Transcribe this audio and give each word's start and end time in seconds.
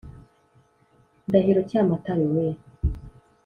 ndahiro 1.27 1.61
cyamatare 1.69 2.23
we 2.33 2.45